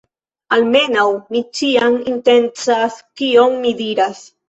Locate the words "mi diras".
3.65-4.29